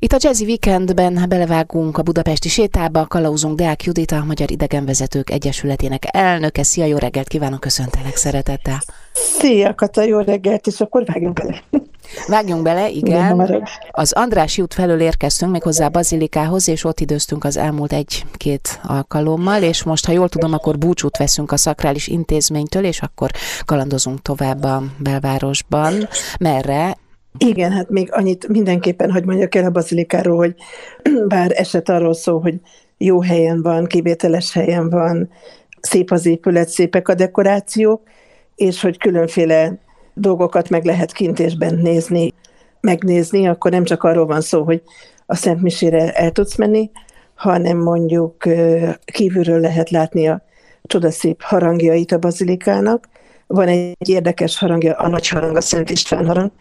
Itt 0.00 0.12
a 0.12 0.16
Jazzy 0.20 0.44
Weekendben 0.44 1.24
belevágunk 1.28 1.98
a 1.98 2.02
budapesti 2.02 2.48
sétába, 2.48 3.06
kalauzunk 3.06 3.56
Deák 3.56 3.84
Judit, 3.84 4.10
a 4.10 4.24
Magyar 4.24 4.50
Idegenvezetők 4.50 5.30
Egyesületének 5.30 6.02
elnöke. 6.06 6.62
Szia, 6.62 6.84
jó 6.84 6.96
reggelt 6.96 7.28
kívánok, 7.28 7.60
köszöntelek 7.60 8.16
szeretettel. 8.16 8.78
Szia, 9.12 9.74
Kata, 9.74 10.02
jó 10.02 10.18
reggelt, 10.18 10.66
és 10.66 10.80
akkor 10.80 11.04
vágjunk 11.04 11.34
bele. 11.34 11.62
Vágjunk 12.26 12.62
bele, 12.62 12.88
igen. 12.88 13.66
Az 13.90 14.12
András 14.12 14.58
út 14.58 14.74
felől 14.74 15.00
érkeztünk 15.00 15.52
még 15.52 15.62
hozzá 15.62 15.88
Bazilikához, 15.88 16.68
és 16.68 16.84
ott 16.84 17.00
időztünk 17.00 17.44
az 17.44 17.56
elmúlt 17.56 17.92
egy-két 17.92 18.80
alkalommal, 18.82 19.62
és 19.62 19.82
most, 19.82 20.06
ha 20.06 20.12
jól 20.12 20.28
tudom, 20.28 20.52
akkor 20.52 20.78
búcsút 20.78 21.16
veszünk 21.16 21.52
a 21.52 21.56
szakrális 21.56 22.06
intézménytől, 22.06 22.84
és 22.84 23.00
akkor 23.00 23.30
kalandozunk 23.64 24.22
tovább 24.22 24.62
a 24.62 24.82
belvárosban. 24.98 26.08
Merre? 26.38 26.96
Igen, 27.38 27.72
hát 27.72 27.90
még 27.90 28.12
annyit 28.12 28.48
mindenképpen, 28.48 29.10
hogy 29.10 29.24
mondjak 29.24 29.54
el 29.54 29.64
a 29.64 29.70
bazilikáról, 29.70 30.36
hogy 30.36 30.54
bár 31.28 31.52
eset 31.54 31.88
arról 31.88 32.14
szó, 32.14 32.38
hogy 32.38 32.54
jó 32.96 33.22
helyen 33.22 33.62
van, 33.62 33.86
kivételes 33.86 34.52
helyen 34.52 34.90
van, 34.90 35.30
szép 35.80 36.10
az 36.10 36.26
épület, 36.26 36.68
szépek 36.68 37.08
a 37.08 37.14
dekorációk, 37.14 38.02
és 38.54 38.80
hogy 38.80 38.98
különféle 38.98 39.78
dolgokat 40.14 40.68
meg 40.68 40.84
lehet 40.84 41.12
kint 41.12 41.38
és 41.38 41.56
bent 41.56 41.82
nézni, 41.82 42.32
megnézni, 42.80 43.48
akkor 43.48 43.70
nem 43.70 43.84
csak 43.84 44.02
arról 44.02 44.26
van 44.26 44.40
szó, 44.40 44.62
hogy 44.62 44.82
a 45.26 45.34
Szent 45.34 45.62
Misére 45.62 46.12
el 46.12 46.30
tudsz 46.30 46.56
menni, 46.56 46.90
hanem 47.34 47.78
mondjuk 47.78 48.44
kívülről 49.04 49.60
lehet 49.60 49.90
látni 49.90 50.28
a 50.28 50.42
csodaszép 50.82 51.42
harangjait 51.42 52.12
a 52.12 52.18
bazilikának. 52.18 53.08
Van 53.46 53.68
egy 53.68 54.08
érdekes 54.08 54.58
harangja, 54.58 54.94
a 54.94 55.08
nagy 55.08 55.28
harang, 55.28 55.56
a 55.56 55.60
Szent 55.60 55.90
István 55.90 56.26
harang, 56.26 56.52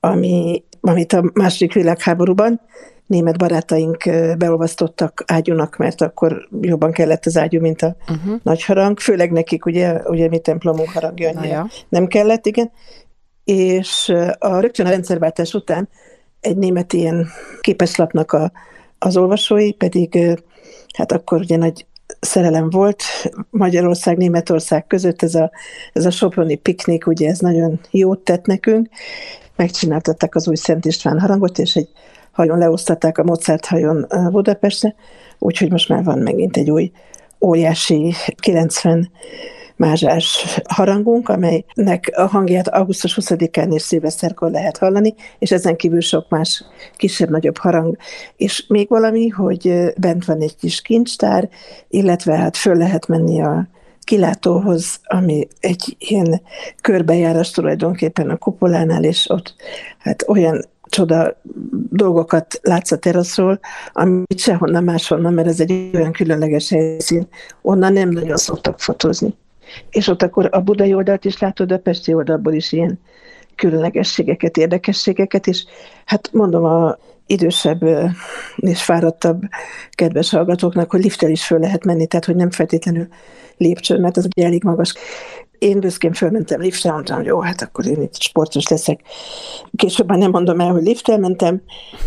ami, 0.00 0.64
amit 0.80 1.12
a 1.12 1.30
második 1.32 1.72
világháborúban 1.72 2.60
német 3.06 3.38
barátaink 3.38 4.04
beolvasztottak 4.38 5.24
ágyúnak, 5.26 5.76
mert 5.76 6.00
akkor 6.00 6.48
jobban 6.60 6.92
kellett 6.92 7.26
az 7.26 7.36
ágyú, 7.36 7.60
mint 7.60 7.82
a 7.82 7.96
uh-huh. 8.08 8.40
nagy 8.42 8.64
harang. 8.64 8.98
Főleg 8.98 9.32
nekik, 9.32 9.66
ugye, 9.66 10.00
ugye 10.04 10.28
mi 10.28 10.38
templomunk 10.38 10.88
harangja 10.88 11.28
annyira 11.28 11.54
ja. 11.54 11.66
nem 11.88 12.06
kellett, 12.06 12.46
igen. 12.46 12.70
És 13.44 14.12
a, 14.38 14.60
rögtön 14.60 14.86
a 14.86 14.90
rendszerváltás 14.90 15.54
után 15.54 15.88
egy 16.40 16.56
német 16.56 16.92
ilyen 16.92 17.26
képeslapnak 17.60 18.32
a, 18.32 18.52
az 18.98 19.16
olvasói 19.16 19.72
pedig, 19.72 20.18
hát 20.96 21.12
akkor 21.12 21.40
ugye 21.40 21.56
nagy 21.56 21.86
szerelem 22.20 22.70
volt 22.70 23.02
Magyarország, 23.50 24.16
Németország 24.16 24.86
között, 24.86 25.22
ez 25.22 25.34
a, 25.34 25.50
ez 25.92 26.06
a 26.06 26.10
Soproni 26.10 26.56
piknik, 26.56 27.06
ugye 27.06 27.28
ez 27.28 27.38
nagyon 27.38 27.80
jót 27.90 28.20
tett 28.20 28.46
nekünk, 28.46 28.88
megcsináltatták 29.60 30.34
az 30.34 30.48
új 30.48 30.54
Szent 30.54 30.84
István 30.84 31.20
harangot, 31.20 31.58
és 31.58 31.74
egy 31.76 31.88
hajón 32.32 32.58
leosztatták 32.58 33.18
a 33.18 33.24
Mozart 33.24 33.66
hajón 33.66 34.06
Budapestre, 34.30 34.94
úgyhogy 35.38 35.70
most 35.70 35.88
már 35.88 36.04
van 36.04 36.18
megint 36.18 36.56
egy 36.56 36.70
új 36.70 36.90
óriási 37.40 38.14
90 38.36 39.10
mázsás 39.76 40.58
harangunk, 40.68 41.28
amelynek 41.28 42.12
a 42.16 42.22
hangját 42.26 42.68
augusztus 42.68 43.18
20-án 43.20 43.74
és 43.74 43.82
szilveszterkor 43.82 44.50
lehet 44.50 44.78
hallani, 44.78 45.14
és 45.38 45.50
ezen 45.50 45.76
kívül 45.76 46.00
sok 46.00 46.28
más 46.28 46.64
kisebb-nagyobb 46.96 47.58
harang. 47.58 47.96
És 48.36 48.64
még 48.68 48.88
valami, 48.88 49.28
hogy 49.28 49.92
bent 49.96 50.24
van 50.24 50.40
egy 50.40 50.56
kis 50.56 50.82
kincstár, 50.82 51.48
illetve 51.88 52.36
hát 52.36 52.56
föl 52.56 52.76
lehet 52.76 53.06
menni 53.06 53.42
a 53.42 53.68
kilátóhoz, 54.10 55.00
ami 55.04 55.48
egy 55.60 55.96
ilyen 55.98 56.42
körbejárás 56.80 57.50
tulajdonképpen 57.50 58.30
a 58.30 58.36
kupolánál, 58.36 59.04
és 59.04 59.30
ott 59.30 59.54
hát 59.98 60.24
olyan 60.28 60.64
csoda 60.82 61.40
dolgokat 61.90 62.60
látsz 62.62 62.90
a 62.90 62.98
teraszról, 62.98 63.60
amit 63.92 64.38
sehonnan 64.38 64.84
máshonnan, 64.84 65.34
mert 65.34 65.48
ez 65.48 65.60
egy 65.60 65.90
olyan 65.94 66.12
különleges 66.12 66.70
helyszín, 66.70 67.28
onnan 67.62 67.92
nem 67.92 68.08
nagyon 68.08 68.36
szoktak 68.36 68.80
fotózni. 68.80 69.34
És 69.90 70.08
ott 70.08 70.22
akkor 70.22 70.48
a 70.50 70.60
budai 70.60 70.94
oldalt 70.94 71.24
is 71.24 71.38
látod, 71.38 71.72
a 71.72 71.78
pesti 71.78 72.14
oldalból 72.14 72.52
is 72.52 72.72
ilyen 72.72 73.00
különlegességeket, 73.54 74.56
érdekességeket, 74.56 75.46
és 75.46 75.64
hát 76.04 76.30
mondom 76.32 76.64
a 76.64 76.98
idősebb 77.30 77.82
és 78.56 78.82
fáradtabb 78.82 79.42
kedves 79.90 80.30
hallgatóknak, 80.30 80.90
hogy 80.90 81.02
liftel 81.02 81.30
is 81.30 81.46
föl 81.46 81.58
lehet 81.58 81.84
menni, 81.84 82.06
tehát 82.06 82.26
hogy 82.26 82.36
nem 82.36 82.50
feltétlenül 82.50 83.08
lépcső, 83.56 83.98
mert 83.98 84.16
az 84.16 84.24
ugye 84.24 84.46
elég 84.46 84.64
magas. 84.64 84.94
Én 85.58 85.80
büszkén 85.80 86.12
fölmentem 86.12 86.60
liftre, 86.60 86.92
mondtam, 86.92 87.16
hogy 87.16 87.26
jó, 87.26 87.40
hát 87.40 87.62
akkor 87.62 87.86
én 87.86 88.02
itt 88.02 88.20
sportos 88.20 88.68
leszek. 88.68 89.00
Később 89.76 90.08
már 90.08 90.18
nem 90.18 90.30
mondom 90.30 90.60
el, 90.60 90.70
hogy 90.70 90.82
liftel 90.82 91.18
mentem. 91.18 91.62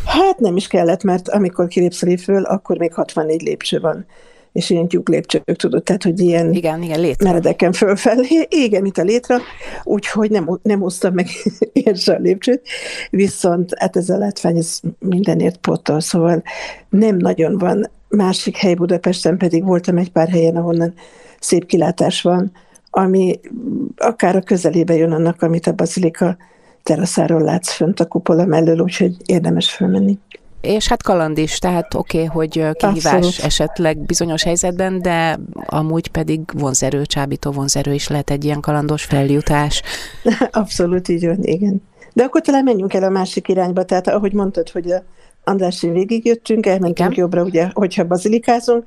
Hát 0.05 0.39
nem 0.39 0.55
is 0.55 0.67
kellett, 0.67 1.03
mert 1.03 1.29
amikor 1.29 1.67
kilépsz 1.67 2.01
a 2.01 2.05
liftről, 2.05 2.43
akkor 2.43 2.77
még 2.77 2.93
64 2.93 3.41
lépcső 3.41 3.79
van 3.79 4.05
és 4.53 4.69
ilyen 4.69 4.87
tyúk 4.87 5.09
lépcsők, 5.09 5.55
tudod, 5.55 5.83
tehát, 5.83 6.03
hogy 6.03 6.19
ilyen 6.19 6.53
igen, 6.53 6.81
igen, 6.83 6.99
létre. 6.99 7.29
meredeken 7.29 7.71
fölfelé, 7.71 8.47
igen, 8.49 8.81
mint 8.81 8.97
a 8.97 9.03
létre, 9.03 9.37
úgyhogy 9.83 10.31
nem, 10.31 10.59
nem 10.63 10.79
hoztam 10.79 11.13
meg 11.13 11.27
sem 11.93 12.15
a 12.15 12.19
lépcsőt, 12.19 12.61
viszont 13.09 13.73
hát 13.77 13.97
ez 13.97 14.09
a 14.09 14.17
látvány, 14.17 14.57
ez 14.57 14.79
mindenért 14.99 15.57
pottol, 15.57 15.99
szóval 15.99 16.43
nem 16.89 17.17
nagyon 17.17 17.57
van. 17.57 17.89
Másik 18.07 18.57
hely 18.57 18.73
Budapesten, 18.73 19.37
pedig 19.37 19.63
voltam 19.63 19.97
egy 19.97 20.11
pár 20.11 20.29
helyen, 20.29 20.55
ahonnan 20.55 20.93
szép 21.39 21.65
kilátás 21.65 22.21
van, 22.21 22.51
ami 22.89 23.39
akár 23.97 24.35
a 24.35 24.41
közelébe 24.41 24.95
jön 24.95 25.11
annak, 25.11 25.41
amit 25.41 25.67
a 25.67 25.73
bazilika 25.73 26.37
teraszáról 26.83 27.41
látsz 27.41 27.71
fönt 27.71 27.99
a 27.99 28.05
kupola 28.05 28.45
mellől, 28.45 28.79
úgyhogy 28.79 29.15
érdemes 29.25 29.71
fölmenni 29.71 30.17
és 30.63 30.87
hát 30.87 31.03
kaland 31.03 31.37
is, 31.37 31.59
tehát 31.59 31.93
oké, 31.93 32.17
okay, 32.17 32.29
hogy 32.29 32.49
kihívás 32.49 33.13
Abszolút. 33.13 33.39
esetleg 33.39 33.97
bizonyos 33.97 34.43
helyzetben, 34.43 35.01
de 35.01 35.39
amúgy 35.65 36.07
pedig 36.07 36.41
vonzerő, 36.53 37.05
csábító 37.05 37.51
vonzerő 37.51 37.93
is 37.93 38.07
lehet 38.07 38.29
egy 38.29 38.43
ilyen 38.43 38.59
kalandos 38.59 39.03
feljutás. 39.03 39.81
Abszolút 40.51 41.07
így 41.07 41.25
van, 41.25 41.37
igen. 41.41 41.81
De 42.13 42.23
akkor 42.23 42.41
talán 42.41 42.63
menjünk 42.63 42.93
el 42.93 43.03
a 43.03 43.09
másik 43.09 43.47
irányba, 43.47 43.83
tehát 43.83 44.07
ahogy 44.07 44.33
mondtad, 44.33 44.69
hogy 44.69 44.91
a 44.91 45.03
Andrásin 45.43 45.93
végigjöttünk, 45.93 46.65
elmentünk 46.65 47.11
igen. 47.11 47.23
jobbra, 47.23 47.43
ugye, 47.43 47.69
hogyha 47.73 48.03
bazilikázunk, 48.03 48.83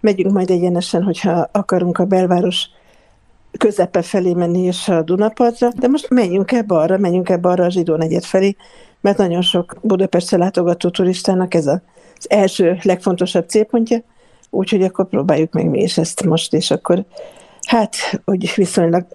megyünk 0.00 0.32
majd 0.32 0.50
egyenesen, 0.50 1.02
hogyha 1.02 1.48
akarunk 1.52 1.98
a 1.98 2.04
belváros 2.04 2.68
közepe 3.58 4.02
felé 4.02 4.32
menni 4.32 4.62
és 4.62 4.88
a 4.88 5.02
Dunapartra, 5.02 5.68
de 5.78 5.88
most 5.88 6.10
menjünk 6.10 6.52
ebbe 6.52 6.74
arra, 6.74 6.98
menjünk 6.98 7.28
ebbe 7.28 7.48
arra 7.48 7.64
a 7.64 7.70
zsidó 7.70 7.96
negyed 7.96 8.24
felé, 8.24 8.56
mert 9.00 9.18
nagyon 9.18 9.42
sok 9.42 9.76
Budapestre 9.82 10.36
látogató 10.36 10.88
turistának 10.88 11.54
ez 11.54 11.66
az 11.66 11.80
első, 12.28 12.78
legfontosabb 12.82 13.48
célpontja, 13.48 13.98
úgyhogy 14.50 14.82
akkor 14.82 15.08
próbáljuk 15.08 15.52
meg 15.52 15.66
mi 15.66 15.82
is 15.82 15.98
ezt 15.98 16.24
most, 16.24 16.54
és 16.54 16.70
akkor 16.70 17.04
hát, 17.66 17.94
úgy 18.24 18.52
viszonylag 18.56 19.06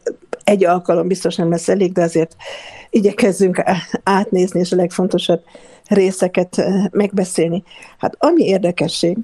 egy 0.44 0.66
alkalom 0.66 1.08
biztos 1.08 1.36
nem 1.36 1.50
lesz 1.50 1.70
elég, 1.70 1.92
de 1.92 2.02
azért 2.02 2.36
igyekezzünk 2.90 3.64
átnézni, 4.04 4.60
és 4.60 4.72
a 4.72 4.76
legfontosabb 4.76 5.42
részeket 5.88 6.58
eh, 6.58 6.86
megbeszélni. 6.92 7.64
Hát 7.98 8.16
ami 8.20 8.44
érdekesség, 8.44 9.18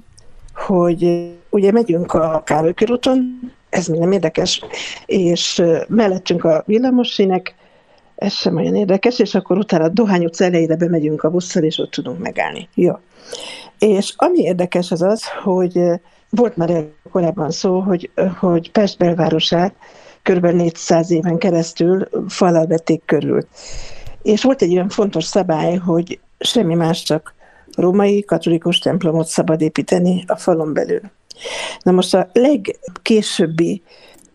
hogy 0.54 1.32
ugye 1.50 1.72
megyünk 1.72 2.12
a 2.12 2.42
Károly 2.44 2.74
körúton, 2.74 3.40
ez 3.68 3.86
nem 3.86 4.12
érdekes, 4.12 4.64
és 5.06 5.58
eh, 5.58 5.80
mellettünk 5.88 6.44
a 6.44 6.62
villamosínek, 6.66 7.54
ez 8.22 8.32
sem 8.32 8.56
olyan 8.56 8.74
érdekes, 8.74 9.18
és 9.18 9.34
akkor 9.34 9.58
utána 9.58 9.84
a 9.84 9.88
Dohány 9.88 10.24
utca 10.24 10.44
elejére 10.44 10.76
bemegyünk 10.76 11.22
a 11.22 11.30
busszal, 11.30 11.62
és 11.62 11.78
ott 11.78 11.90
tudunk 11.90 12.18
megállni. 12.18 12.68
Jó. 12.74 12.92
És 13.78 14.14
ami 14.16 14.38
érdekes 14.38 14.90
az 14.90 15.02
az, 15.02 15.22
hogy 15.42 15.80
volt 16.30 16.56
már 16.56 16.84
korábban 17.10 17.50
szó, 17.50 17.80
hogy, 17.80 18.10
hogy 18.38 18.70
Pest 18.70 18.98
belvárosát 18.98 19.74
kb. 20.22 20.46
400 20.46 21.10
éven 21.10 21.38
keresztül 21.38 22.08
falal 22.28 22.66
vették 22.66 23.02
körül. 23.04 23.46
És 24.22 24.42
volt 24.42 24.62
egy 24.62 24.72
olyan 24.72 24.88
fontos 24.88 25.24
szabály, 25.24 25.76
hogy 25.76 26.20
semmi 26.38 26.74
más, 26.74 27.02
csak 27.02 27.34
római 27.74 28.24
katolikus 28.24 28.78
templomot 28.78 29.26
szabad 29.26 29.60
építeni 29.60 30.24
a 30.26 30.36
falon 30.36 30.72
belül. 30.72 31.00
Na 31.82 31.92
most 31.92 32.14
a 32.14 32.30
legkésőbbi 32.32 33.82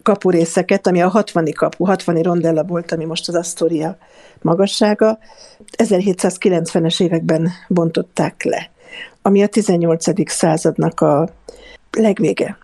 kapurészeket, 0.07 0.87
ami 0.87 1.01
a 1.01 1.07
60 1.07 1.51
kapu, 1.55 1.85
60 1.85 2.21
rondella 2.21 2.63
volt, 2.63 2.91
ami 2.91 3.05
most 3.05 3.27
az 3.27 3.35
Astoria 3.35 3.97
magassága, 4.41 5.19
1790-es 5.77 7.01
években 7.01 7.51
bontották 7.67 8.43
le, 8.43 8.69
ami 9.21 9.43
a 9.43 9.47
18. 9.47 10.29
századnak 10.29 11.01
a 11.01 11.29
legvége. 11.91 12.57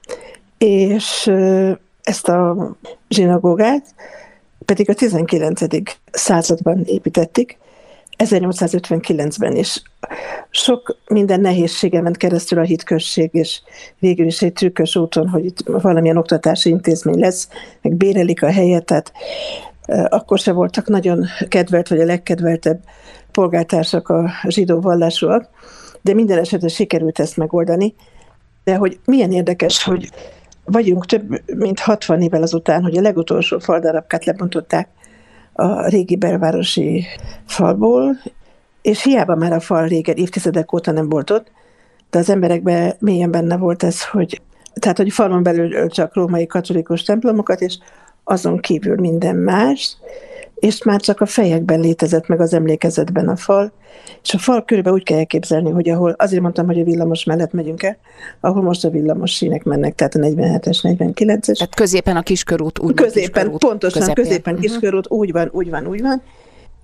És 0.58 1.32
ezt 2.04 2.28
a 2.28 2.72
zsinagógát 3.10 3.86
pedig 4.66 4.90
a 4.90 4.94
19. 4.94 5.62
században 6.12 6.84
építették, 6.86 7.58
1859-ben 8.18 9.56
is. 9.56 9.82
Sok 10.50 10.98
minden 11.08 11.40
nehézsége 11.40 12.02
ment 12.02 12.18
keresztül 12.18 12.60
a 12.60 12.64
hitközség, 12.64 13.30
és 13.34 13.62
végül 14.00 14.26
is 14.26 14.42
egy 14.42 14.54
trükkös 14.54 14.96
úton, 14.96 15.28
hogy 15.28 15.46
itt 15.46 15.60
valamilyen 15.66 16.18
oktatási 16.18 16.70
intézmény 16.70 17.20
lesz, 17.20 17.50
meg 17.82 17.94
bérelik 17.94 18.44
a 18.44 18.52
helyet, 18.52 18.86
tehát 18.86 19.12
akkor 20.10 20.40
se 20.40 20.52
voltak 20.52 20.88
nagyon 20.88 21.26
kedvelt, 21.48 21.88
vagy 21.88 22.00
a 22.00 22.06
legkedveltebb 22.06 22.80
polgártársak 23.32 24.10
a 24.10 24.32
zsidó 24.48 24.82
vallásúak, 24.82 25.50
de 26.02 26.14
minden 26.14 26.40
esetre 26.40 26.68
sikerült 26.68 27.20
ezt 27.20 27.38
megoldani. 27.38 27.96
De 28.64 28.76
hogy 28.76 29.00
milyen 29.06 29.32
érdekes, 29.32 29.84
hogy 29.84 30.10
vagyunk 30.66 31.06
több 31.06 31.42
mint 31.56 31.80
60 31.80 32.22
évvel 32.22 32.42
azután, 32.42 32.84
hogy 32.84 32.98
a 32.98 33.02
legutolsó 33.02 33.60
faldarabkát 33.60 34.26
lebontották 34.26 34.88
a 35.54 35.88
régi 35.88 36.16
belvárosi 36.16 37.06
falból, 37.46 38.18
és 38.82 39.04
hiába 39.04 39.36
már 39.36 39.54
a 39.54 39.60
fal 39.60 39.88
régen, 39.88 40.16
évtizedek 40.16 40.74
óta 40.74 40.92
nem 40.92 41.10
volt 41.10 41.30
ott, 41.30 41.52
de 42.10 42.20
az 42.20 42.30
emberekben 42.30 42.96
mélyen 43.00 43.32
benne 43.32 43.58
volt 43.58 43.84
ez, 43.84 44.06
hogy 44.06 44.42
tehát, 44.74 44.98
hogy 44.98 45.12
falon 45.12 45.44
belül 45.44 45.88
csak 45.88 46.16
római 46.16 46.48
katolikus 46.48 47.04
templomokat, 47.04 47.62
és 47.62 47.78
azon 48.24 48.60
kívül 48.60 48.96
minden 49.00 49.36
más, 49.36 49.98
és 50.64 50.84
már 50.84 51.02
csak 51.02 51.22
a 51.22 51.26
fejekben 51.26 51.80
létezett 51.80 52.28
meg 52.28 52.40
az 52.40 52.54
emlékezetben 52.54 53.28
a 53.28 53.36
fal, 53.36 53.72
és 54.24 54.34
a 54.34 54.38
fal 54.38 54.66
körülbelül 54.66 55.00
úgy 55.00 55.06
kell 55.06 55.18
elképzelni, 55.18 55.70
hogy 55.70 55.90
ahol, 55.90 56.16
azért 56.18 56.42
mondtam, 56.42 56.66
hogy 56.66 56.80
a 56.80 56.84
villamos 56.84 57.24
mellett 57.24 57.52
megyünk 57.52 57.84
el, 57.84 57.98
ahol 58.40 58.62
most 58.62 58.86
a 58.86 58.90
villamos 58.90 59.32
sínek 59.32 59.64
mennek, 59.64 59.96
tehát 59.96 60.16
a 60.16 60.20
47-es, 60.20 60.80
49-es. 60.82 61.58
Tehát 61.58 61.76
középen 61.76 62.16
a 62.16 62.22
kiskörút, 62.22 62.80
úgy 62.80 62.94
Középen, 62.94 63.22
kiskörút, 63.22 63.58
pontosan, 63.58 64.02
közepén. 64.02 64.24
középen 64.24 64.54
uh-huh. 64.54 64.70
kiskörút, 64.70 65.10
úgy 65.10 65.32
van, 65.32 65.50
úgy 65.52 65.70
van, 65.70 65.88
úgy 65.88 66.02
van. 66.02 66.22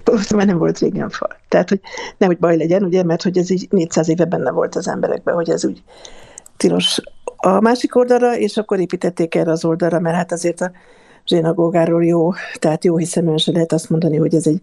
Ott 0.06 0.34
már 0.34 0.46
nem 0.46 0.58
volt 0.58 0.80
régen 0.80 1.10
fal. 1.10 1.30
Tehát, 1.48 1.70
hogy 1.70 1.80
nehogy 2.18 2.38
baj 2.38 2.58
legyen, 2.58 2.84
ugye, 2.84 3.04
mert 3.04 3.24
hogy 3.24 3.38
ez 3.38 3.50
így 3.50 3.68
400 3.70 4.10
éve 4.10 4.26
benne 4.26 4.52
volt 4.52 4.76
az 4.76 4.88
emberekben, 4.88 5.36
hogy 5.36 5.50
ez 5.50 5.66
úgy 5.66 5.84
tilos 6.58 7.02
a 7.36 7.60
másik 7.60 7.96
oldalra, 7.96 8.38
és 8.38 8.58
akkor 8.58 8.80
építették 8.80 9.36
erre 9.36 9.52
az 9.52 9.66
oldalra, 9.66 10.00
mert 10.00 10.16
hát 10.16 10.32
azért 10.32 10.62
a 10.62 10.72
zsinagógáról 11.30 12.06
jó, 12.06 12.32
tehát 12.60 12.84
jó 12.84 12.98
hiszeműen 12.98 13.38
se 13.38 13.52
lehet 13.52 13.74
azt 13.74 13.90
mondani, 13.90 14.18
hogy 14.18 14.36
ez 14.36 14.48
egy 14.48 14.62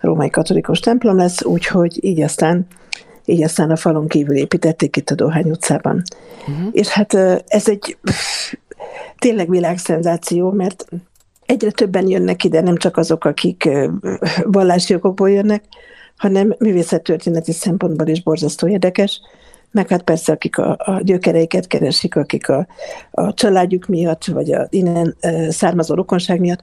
római 0.00 0.30
katolikus 0.30 0.80
templom 0.80 1.16
lesz, 1.16 1.44
úgyhogy 1.44 2.04
így 2.04 2.20
aztán 2.20 2.66
így 3.24 3.42
aztán 3.42 3.70
a 3.70 3.76
falon 3.76 4.08
kívül 4.08 4.36
építették 4.36 4.96
itt 4.96 5.10
a 5.10 5.14
Dohány 5.14 5.50
utcában. 5.50 6.02
Uh-huh. 6.40 6.68
És 6.72 6.88
hát 6.88 7.14
ez 7.46 7.68
egy 7.68 7.96
tényleg 9.18 9.50
világszenzáció, 9.50 10.50
mert 10.50 10.84
egyre 11.46 11.70
többen 11.70 12.08
jönnek 12.08 12.44
ide, 12.44 12.60
nem 12.60 12.76
csak 12.76 12.96
azok, 12.96 13.24
akik 13.24 13.68
vallási 14.44 14.94
okokból 14.94 15.30
jönnek, 15.30 15.64
hanem 16.16 16.54
művészettörténeti 16.58 17.52
szempontból 17.52 18.06
is 18.06 18.22
borzasztó 18.22 18.68
érdekes, 18.68 19.20
meg 19.70 19.88
hát 19.88 20.02
persze, 20.02 20.32
akik 20.32 20.58
a, 20.58 20.76
a 20.78 21.00
gyökereiket 21.02 21.66
keresik, 21.66 22.16
akik 22.16 22.48
a, 22.48 22.66
a 23.10 23.34
családjuk 23.34 23.86
miatt, 23.86 24.24
vagy 24.24 24.52
a 24.52 24.66
innen 24.70 25.16
származó 25.48 25.94
rokonság 25.94 26.40
miatt 26.40 26.62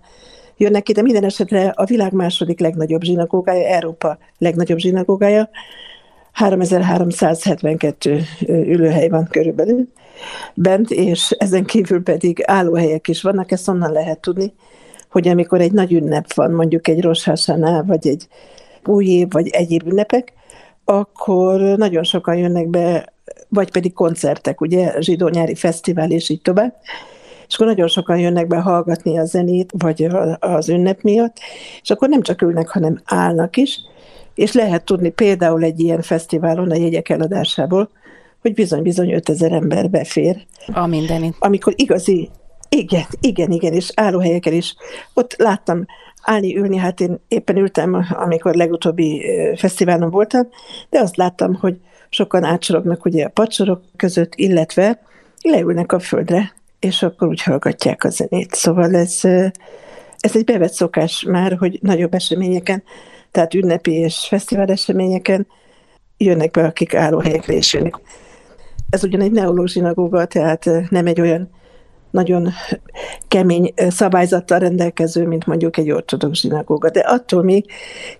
jönnek 0.57 0.89
ide. 0.89 1.01
Minden 1.01 1.23
esetre 1.23 1.73
a 1.75 1.85
világ 1.85 2.13
második 2.13 2.59
legnagyobb 2.59 3.01
zsinagógája, 3.01 3.67
Európa 3.67 4.17
legnagyobb 4.37 4.77
zsinagógája, 4.77 5.49
3372 6.31 8.21
ülőhely 8.47 9.09
van 9.09 9.27
körülbelül 9.27 9.87
bent, 10.53 10.91
és 10.91 11.29
ezen 11.29 11.65
kívül 11.65 12.03
pedig 12.03 12.43
állóhelyek 12.45 13.07
is 13.07 13.21
vannak, 13.21 13.51
ezt 13.51 13.67
onnan 13.67 13.91
lehet 13.91 14.19
tudni, 14.19 14.53
hogy 15.09 15.27
amikor 15.27 15.61
egy 15.61 15.71
nagy 15.71 15.93
ünnep 15.93 16.33
van, 16.33 16.51
mondjuk 16.51 16.87
egy 16.87 17.01
Roshásánál, 17.01 17.83
vagy 17.83 18.07
egy 18.07 18.27
új 18.85 19.05
év, 19.05 19.27
vagy 19.29 19.47
egyéb 19.47 19.87
ünnepek, 19.87 20.33
akkor 20.85 21.59
nagyon 21.59 22.03
sokan 22.03 22.35
jönnek 22.35 22.67
be, 22.67 23.13
vagy 23.49 23.71
pedig 23.71 23.93
koncertek, 23.93 24.61
ugye, 24.61 25.01
zsidó 25.01 25.27
nyári 25.27 25.55
fesztivál 25.55 26.11
és 26.11 26.29
így 26.29 26.41
tovább, 26.41 26.73
és 27.47 27.55
akkor 27.55 27.67
nagyon 27.67 27.87
sokan 27.87 28.19
jönnek 28.19 28.47
be 28.47 28.57
hallgatni 28.57 29.17
a 29.17 29.25
zenét, 29.25 29.73
vagy 29.77 30.07
az 30.39 30.69
ünnep 30.69 31.01
miatt, 31.01 31.37
és 31.81 31.89
akkor 31.89 32.09
nem 32.09 32.21
csak 32.21 32.41
ülnek, 32.41 32.69
hanem 32.69 33.01
állnak 33.05 33.57
is, 33.57 33.79
és 34.35 34.53
lehet 34.53 34.85
tudni 34.85 35.09
például 35.09 35.63
egy 35.63 35.79
ilyen 35.79 36.01
fesztiválon 36.01 36.71
a 36.71 36.75
jegyek 36.75 37.09
eladásából, 37.09 37.89
hogy 38.41 38.53
bizony-bizony 38.53 39.13
5000 39.13 39.51
ember 39.51 39.89
befér. 39.89 40.45
A 40.73 40.87
mindenit. 40.87 41.35
Amikor 41.39 41.73
igazi, 41.75 42.29
igen, 42.69 43.05
igen, 43.19 43.51
igen, 43.51 43.73
és 43.73 43.91
állóhelyeken 43.95 44.53
is. 44.53 44.75
Ott 45.13 45.35
láttam 45.37 45.85
állni, 46.25 46.57
ülni, 46.57 46.77
hát 46.77 46.99
én 46.99 47.19
éppen 47.27 47.57
ültem, 47.57 48.05
amikor 48.09 48.55
legutóbbi 48.55 49.25
fesztiválon 49.55 50.09
voltam, 50.09 50.47
de 50.89 50.99
azt 50.99 51.15
láttam, 51.15 51.53
hogy 51.53 51.79
sokan 52.09 52.43
átsorognak 52.43 53.05
ugye 53.05 53.25
a 53.25 53.29
pacsorok 53.29 53.83
között, 53.95 54.35
illetve 54.35 54.99
leülnek 55.41 55.91
a 55.91 55.99
földre, 55.99 56.53
és 56.79 57.03
akkor 57.03 57.27
úgy 57.27 57.41
hallgatják 57.41 58.03
a 58.03 58.09
zenét. 58.09 58.53
Szóval 58.53 58.95
ez, 58.95 59.19
ez 60.19 60.35
egy 60.35 60.43
bevett 60.43 60.73
szokás 60.73 61.25
már, 61.27 61.55
hogy 61.57 61.79
nagyobb 61.81 62.13
eseményeken, 62.13 62.83
tehát 63.31 63.53
ünnepi 63.53 63.91
és 63.91 64.25
fesztivál 64.27 64.67
eseményeken 64.67 65.47
jönnek 66.17 66.51
be, 66.51 66.63
akik 66.63 66.93
állóhelyekre 66.93 67.53
is 67.53 67.73
jönnek. 67.73 67.99
Ez 68.89 69.03
ugyan 69.03 69.21
egy 69.21 69.31
neológ 69.31 69.67
zsinagóga, 69.67 70.25
tehát 70.25 70.69
nem 70.89 71.07
egy 71.07 71.21
olyan 71.21 71.49
nagyon 72.15 72.51
kemény 73.27 73.73
szabályzattal 73.75 74.59
rendelkező, 74.59 75.27
mint 75.27 75.45
mondjuk 75.45 75.77
egy 75.77 75.91
ortodox 75.91 76.39
zsinagóga. 76.39 76.89
De 76.89 76.99
attól 76.99 77.43
még 77.43 77.65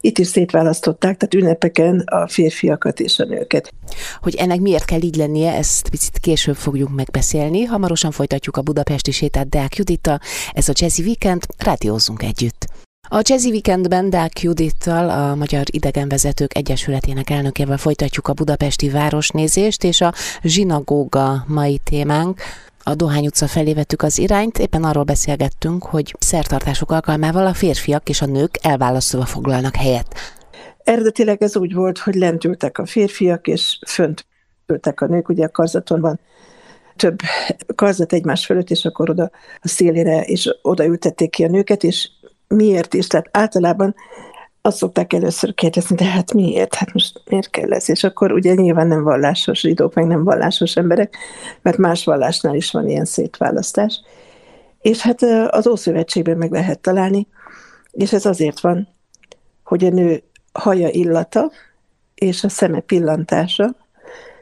itt 0.02 0.18
is 0.18 0.28
szétválasztották, 0.28 1.18
tehát 1.18 1.34
ünnepeken 1.34 2.00
a 2.00 2.28
férfiakat 2.28 3.00
és 3.00 3.20
a 3.20 3.26
nőket. 3.26 3.74
Hogy 4.22 4.36
ennek 4.36 4.60
miért 4.60 4.86
kell 4.86 5.02
így 5.02 5.16
lennie, 5.16 5.54
ezt 5.54 5.90
picit 5.90 6.18
később 6.18 6.56
fogjuk 6.56 6.96
megbeszélni. 6.96 7.64
Hamarosan 7.64 8.12
folytatjuk 8.12 8.58
a 8.58 8.62
budapesti 8.62 9.12
sétát 9.12 9.50
Deák 9.50 9.76
Judita. 9.76 10.20
Ez 10.54 10.70
a 10.70 10.74
Jazzy 10.76 11.02
Weekend, 11.02 11.44
rádiózzunk 11.58 12.24
együtt. 12.24 12.66
A 13.10 13.22
Jazzy 13.24 13.50
Weekendben 13.50 14.10
Dák 14.10 14.42
Judittal, 14.42 15.10
a 15.10 15.36
Magyar 15.36 15.64
Idegenvezetők 15.66 16.56
Egyesületének 16.56 17.30
elnökével 17.30 17.78
folytatjuk 17.78 18.28
a 18.28 18.34
budapesti 18.34 18.90
városnézést, 18.90 19.84
és 19.84 20.02
a 20.02 20.14
zsinagóga 20.42 21.44
mai 21.48 21.80
témánk. 21.84 22.42
A 22.88 22.96
Dohány 22.96 23.26
utca 23.26 23.48
felé 23.48 23.74
vettük 23.74 24.02
az 24.02 24.18
irányt, 24.18 24.60
éppen 24.60 24.84
arról 24.84 25.04
beszélgettünk, 25.04 25.84
hogy 25.84 26.16
szertartások 26.20 26.92
alkalmával 26.92 27.46
a 27.46 27.54
férfiak 27.54 28.10
és 28.10 28.22
a 28.22 28.26
nők 28.26 28.58
elválasztva 28.62 29.26
foglalnak 29.26 29.76
helyet. 29.76 30.16
Eredetileg 30.84 31.44
ez 31.44 31.58
úgy 31.58 31.74
volt, 31.74 31.98
hogy 31.98 32.16
lent 32.16 32.44
ültek 32.44 32.78
a 32.78 32.86
férfiak, 32.86 33.48
és 33.48 33.80
fönt 33.88 34.26
ültek 34.68 35.02
a 35.02 35.06
nők, 35.06 35.30
ugye 35.30 35.46
a 35.46 35.50
karzaton 35.50 36.02
van 36.02 36.20
több 36.96 37.20
karzat 37.76 38.14
egymás 38.14 38.46
fölött, 38.46 38.70
és 38.70 38.86
akkor 38.86 39.10
oda 39.10 39.32
a 39.62 39.68
szélére, 39.68 40.22
és 40.22 40.50
oda 40.62 40.86
ültették 40.86 41.30
ki 41.30 41.44
a 41.44 41.50
nőket, 41.50 41.84
és 41.84 42.10
miért 42.48 42.94
is? 42.94 43.08
Tehát 43.08 43.30
általában 43.32 43.96
azt 44.66 44.78
szokták 44.78 45.14
először 45.14 45.54
kérdezni, 45.54 45.96
de 45.96 46.06
hát 46.06 46.34
miért? 46.34 46.76
Hát 46.76 46.94
most 46.94 47.22
miért 47.30 47.50
kell 47.50 47.74
ez? 47.74 47.90
És 47.90 48.04
akkor 48.04 48.32
ugye 48.32 48.54
nyilván 48.54 48.88
nem 48.88 49.04
vallásos 49.04 49.60
zsidók, 49.60 49.94
meg 49.94 50.06
nem 50.06 50.24
vallásos 50.24 50.76
emberek, 50.76 51.18
mert 51.62 51.78
más 51.78 52.06
vallásnál 52.06 52.56
is 52.56 52.72
van 52.72 52.90
ilyen 52.90 53.06
szétválasztás. 53.06 54.02
És 54.82 55.02
hát 55.02 55.22
az 55.50 55.68
Ószövetségben 55.68 56.38
meg 56.38 56.52
lehet 56.52 56.80
találni, 56.80 57.28
és 57.92 58.14
ez 58.14 58.26
azért 58.26 58.60
van, 58.60 58.88
hogy 59.64 59.86
a 59.86 59.90
nő 59.90 60.24
haja 60.54 60.90
illata 60.90 61.52
és 62.16 62.44
a 62.44 62.50
szeme 62.50 62.80
pillantása 62.80 63.76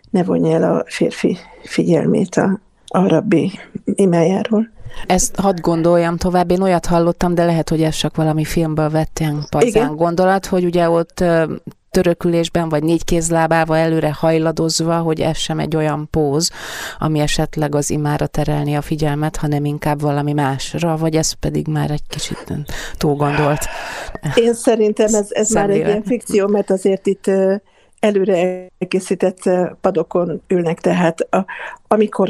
ne 0.09 0.23
vonja 0.23 0.51
el 0.51 0.75
a 0.75 0.83
férfi 0.87 1.37
figyelmét 1.63 2.35
a, 2.35 2.59
a 2.87 3.07
rabbi 3.07 3.51
imájáról. 3.85 4.72
Ezt 5.05 5.35
hadd 5.35 5.61
gondoljam 5.61 6.17
tovább, 6.17 6.51
én 6.51 6.61
olyat 6.61 6.85
hallottam, 6.85 7.35
de 7.35 7.45
lehet, 7.45 7.69
hogy 7.69 7.81
ez 7.83 7.95
csak 7.95 8.15
valami 8.15 8.45
filmből 8.45 8.89
vettem 8.89 9.45
pazán 9.49 9.95
gondolat, 9.95 10.45
hogy 10.45 10.65
ugye 10.65 10.89
ott 10.89 11.23
törökülésben, 11.93 12.69
vagy 12.69 12.83
négy 12.83 13.03
kézlábával 13.03 13.77
előre 13.77 14.13
hajladozva, 14.13 14.97
hogy 14.97 15.19
ez 15.21 15.37
sem 15.37 15.59
egy 15.59 15.75
olyan 15.75 16.07
póz, 16.11 16.51
ami 16.99 17.19
esetleg 17.19 17.75
az 17.75 17.89
imára 17.89 18.27
terelni 18.27 18.75
a 18.75 18.81
figyelmet, 18.81 19.35
hanem 19.35 19.65
inkább 19.65 20.01
valami 20.01 20.33
másra, 20.33 20.97
vagy 20.97 21.15
ez 21.15 21.31
pedig 21.31 21.67
már 21.67 21.91
egy 21.91 22.07
kicsit 22.07 22.53
túl 22.97 23.15
gondolt. 23.15 23.65
Én 24.35 24.53
szerintem 24.53 25.13
ez, 25.13 25.27
ez 25.29 25.49
már 25.49 25.69
egy 25.69 25.75
ilyen 25.75 26.03
fikció, 26.03 26.47
mert 26.47 26.69
azért 26.69 27.07
itt 27.07 27.31
előre 28.03 28.67
elkészített 28.79 29.49
padokon 29.81 30.41
ülnek, 30.47 30.79
tehát 30.79 31.19
a, 31.19 31.45
amikor 31.87 32.29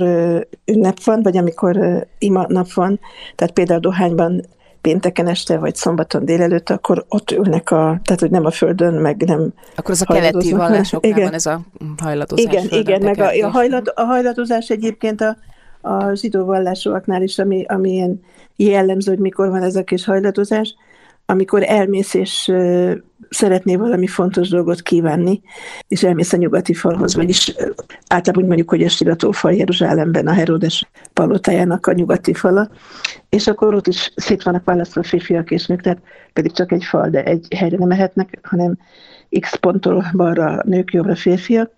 ünnep 0.65 1.03
van, 1.03 1.21
vagy 1.21 1.37
amikor 1.37 2.05
ima 2.17 2.45
nap 2.47 2.73
van, 2.73 2.99
tehát 3.35 3.53
például 3.53 3.79
Dohányban 3.79 4.45
pénteken 4.81 5.27
este, 5.27 5.57
vagy 5.57 5.75
szombaton 5.75 6.25
délelőtt, 6.25 6.69
akkor 6.69 7.05
ott 7.09 7.31
ülnek 7.31 7.71
a, 7.71 7.99
tehát 8.03 8.19
hogy 8.19 8.29
nem 8.29 8.45
a 8.45 8.51
földön, 8.51 8.93
meg 8.93 9.23
nem 9.23 9.53
Akkor 9.75 9.91
az 9.91 10.01
a 10.01 10.13
keleti 10.13 10.51
vallásoknál 10.51 11.11
igen. 11.11 11.23
van 11.23 11.33
ez 11.33 11.45
a 11.45 11.61
hajladozás. 11.97 12.53
Igen, 12.53 12.67
igen, 12.69 13.01
meg 13.01 13.19
a, 13.19 13.45
a, 13.45 13.49
hajlad, 13.49 13.91
a 13.95 14.01
hajladozás 14.01 14.69
egyébként 14.69 15.21
a, 15.21 15.37
a 15.81 16.13
zsidó 16.13 16.45
vallásoknál 16.45 17.21
is, 17.21 17.39
ami, 17.39 17.65
ami 17.67 17.91
ilyen 17.91 18.21
jellemző, 18.55 19.11
hogy 19.11 19.21
mikor 19.21 19.49
van 19.49 19.63
ez 19.63 19.75
a 19.75 19.83
kis 19.83 20.05
hajladozás, 20.05 20.75
amikor 21.25 21.63
elmész 21.63 22.13
és 22.13 22.51
szeretné 23.29 23.75
valami 23.75 24.07
fontos 24.07 24.49
dolgot 24.49 24.81
kívánni, 24.81 25.41
és 25.87 26.03
elmész 26.03 26.33
a 26.33 26.37
nyugati 26.37 26.73
falhoz, 26.73 27.15
vagyis 27.15 27.55
általában 28.07 28.43
úgy 28.43 28.47
mondjuk, 28.47 28.69
hogy 28.69 28.83
a 28.83 28.89
Sirató 28.89 29.33
Jeruzsálemben, 29.43 30.27
a 30.27 30.33
Herodes 30.33 30.89
palotájának 31.13 31.87
a 31.87 31.93
nyugati 31.93 32.33
fala, 32.33 32.69
és 33.29 33.47
akkor 33.47 33.73
ott 33.73 33.87
is 33.87 34.13
szét 34.15 34.43
vannak 34.43 34.65
választva 34.65 35.03
férfiak 35.03 35.51
és 35.51 35.65
nők, 35.65 35.81
tehát 35.81 36.01
pedig 36.33 36.51
csak 36.51 36.71
egy 36.71 36.83
fal, 36.83 37.09
de 37.09 37.23
egy 37.23 37.47
helyre 37.55 37.77
nem 37.77 37.87
mehetnek, 37.87 38.39
hanem 38.43 38.77
x 39.39 39.55
ponttól 39.55 40.05
balra 40.13 40.61
nők, 40.65 40.93
jobbra 40.93 41.15
férfiak, 41.15 41.71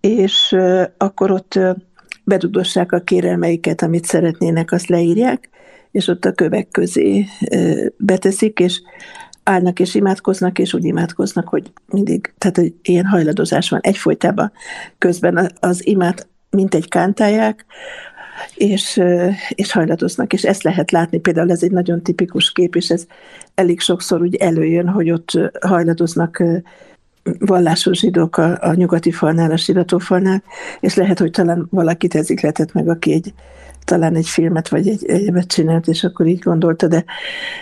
és 0.00 0.56
akkor 0.96 1.30
ott 1.30 1.58
beduddossák 2.24 2.92
a 2.92 3.00
kérelmeiket, 3.00 3.82
amit 3.82 4.04
szeretnének, 4.04 4.72
azt 4.72 4.88
leírják, 4.88 5.48
és 5.98 6.08
ott 6.08 6.24
a 6.24 6.32
kövek 6.32 6.68
közé 6.68 7.26
beteszik, 7.96 8.58
és 8.58 8.80
állnak 9.42 9.80
és 9.80 9.94
imádkoznak, 9.94 10.58
és 10.58 10.74
úgy 10.74 10.84
imádkoznak, 10.84 11.48
hogy 11.48 11.72
mindig, 11.86 12.32
tehát 12.38 12.58
egy 12.58 12.74
ilyen 12.82 13.04
hajladozás 13.04 13.70
van 13.70 13.80
egyfolytában. 13.80 14.52
Közben 14.98 15.52
az 15.60 15.86
imát 15.86 16.28
mint 16.50 16.74
egy 16.74 16.88
kántálják, 16.88 17.64
és, 18.54 19.02
és 19.48 19.72
hajladoznak, 19.72 20.32
és 20.32 20.44
ezt 20.44 20.62
lehet 20.62 20.90
látni. 20.90 21.18
Például 21.18 21.50
ez 21.50 21.62
egy 21.62 21.70
nagyon 21.70 22.02
tipikus 22.02 22.52
kép, 22.52 22.76
és 22.76 22.90
ez 22.90 23.06
elég 23.54 23.80
sokszor 23.80 24.22
úgy 24.22 24.34
előjön, 24.34 24.88
hogy 24.88 25.10
ott 25.10 25.30
hajladoznak 25.60 26.42
vallásos 27.38 27.98
zsidók 27.98 28.36
a, 28.36 28.58
a 28.60 28.74
nyugati 28.74 29.10
falnál, 29.10 29.50
a 29.50 29.56
siratófalnál, 29.56 30.42
és 30.80 30.94
lehet, 30.94 31.18
hogy 31.18 31.30
talán 31.30 31.66
valakit 31.70 32.14
ez 32.14 32.28
letett 32.28 32.72
meg, 32.72 32.88
aki 32.88 33.12
egy, 33.12 33.32
talán 33.88 34.14
egy 34.14 34.28
filmet 34.28 34.68
vagy 34.68 34.88
egy 34.88 35.06
egyebet 35.06 35.46
csinált, 35.46 35.86
és 35.86 36.04
akkor 36.04 36.26
így 36.26 36.38
gondolta, 36.38 36.86
de, 36.86 37.04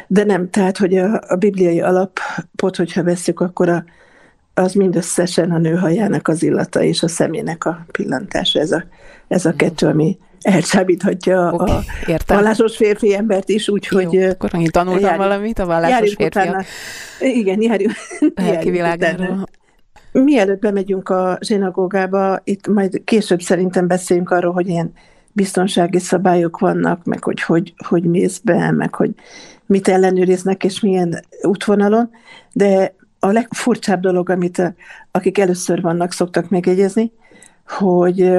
de 0.06 0.24
nem. 0.24 0.50
Tehát, 0.50 0.78
hogy 0.78 0.96
a, 0.96 1.20
a 1.28 1.36
bibliai 1.36 1.80
alapot, 1.80 2.76
hogyha 2.76 3.02
veszük, 3.02 3.40
akkor 3.40 3.68
a, 3.68 3.84
az 4.54 4.72
mindösszesen 4.72 5.50
a 5.50 5.58
nő 5.58 5.74
hajának 5.74 6.28
az 6.28 6.42
illata 6.42 6.82
és 6.82 7.02
a 7.02 7.08
szemének 7.08 7.64
a 7.64 7.86
pillantása. 7.92 8.60
Ez 8.60 8.72
a, 8.72 8.84
ez 9.28 9.46
a 9.46 9.52
kettő, 9.52 9.86
ami 9.86 10.18
elcsábíthatja 10.40 11.52
okay, 11.52 11.74
a 11.74 11.82
értem. 12.06 12.36
vallásos 12.36 12.76
férfi 12.76 13.14
embert 13.14 13.48
is, 13.48 13.68
úgyhogy... 13.68 14.12
Jó, 14.12 14.28
akkor 14.28 14.50
annyit 14.52 14.72
tanultam 14.72 15.02
járj, 15.02 15.18
valamit 15.18 15.58
a 15.58 15.66
vallásos 15.66 16.14
férfiak. 16.14 16.64
Igen, 17.20 17.62
járjunk, 17.62 17.94
járjunk 18.36 19.48
Mielőtt 20.12 20.60
bemegyünk 20.60 21.08
a 21.08 21.38
zsinagógába, 21.40 22.40
itt 22.44 22.66
majd 22.66 23.04
később 23.04 23.40
szerintem 23.40 23.86
beszéljünk 23.86 24.30
arról, 24.30 24.52
hogy 24.52 24.68
ilyen 24.68 24.92
biztonsági 25.36 25.98
szabályok 25.98 26.58
vannak, 26.58 27.04
meg 27.04 27.24
hogy, 27.24 27.40
hogy 27.40 27.74
hogy 27.86 28.04
mész 28.04 28.38
be, 28.38 28.70
meg 28.70 28.94
hogy 28.94 29.10
mit 29.66 29.88
ellenőriznek, 29.88 30.64
és 30.64 30.80
milyen 30.80 31.20
útvonalon, 31.42 32.10
de 32.52 32.94
a 33.18 33.26
legfurcsább 33.26 34.00
dolog, 34.00 34.30
amit 34.30 34.74
akik 35.10 35.38
először 35.38 35.80
vannak, 35.80 36.12
szoktak 36.12 36.48
megjegyezni, 36.48 37.12
hogy 37.66 38.38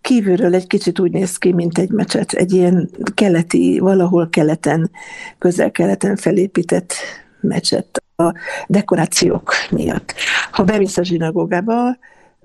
kívülről 0.00 0.54
egy 0.54 0.66
kicsit 0.66 0.98
úgy 0.98 1.10
néz 1.10 1.36
ki, 1.36 1.52
mint 1.52 1.78
egy 1.78 1.90
mecset, 1.90 2.32
egy 2.32 2.52
ilyen 2.52 2.90
keleti, 3.14 3.78
valahol 3.78 4.28
keleten, 4.28 4.90
közel-keleten 5.38 6.16
felépített 6.16 6.92
mecset 7.40 8.02
a 8.16 8.34
dekorációk 8.66 9.52
miatt. 9.70 10.14
Ha 10.50 10.64
bemész 10.64 10.96
a 10.96 11.04
zsinagógába, 11.04 11.96